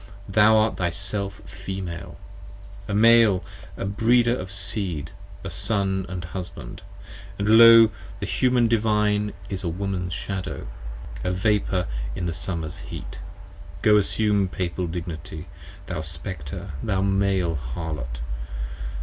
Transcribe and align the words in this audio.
Thou 0.27 0.57
art 0.57 0.77
Thyself 0.77 1.41
Female, 1.45 2.17
a 2.87 2.93
Male, 2.95 3.45
a 3.77 3.85
breeder 3.85 4.35
of 4.35 4.51
Seed, 4.51 5.11
a 5.43 5.49
Son 5.51 6.07
& 6.23 6.23
Husband: 6.33 6.81
& 7.17 7.37
Lo, 7.39 7.91
The 8.19 8.25
Human 8.25 8.67
Divine 8.67 9.31
is 9.47 9.63
Woman's 9.63 10.11
Shadow, 10.13 10.65
a 11.23 11.31
Vapor 11.31 11.85
in 12.15 12.25
the 12.25 12.33
summer's 12.33 12.79
heat. 12.79 13.19
15 13.21 13.21
Go 13.83 13.97
assume 13.97 14.47
Papal 14.47 14.87
dignity, 14.87 15.47
thou 15.85 16.01
Spectre, 16.01 16.71
thou 16.81 17.03
Male 17.03 17.59
Harlot! 17.75 18.21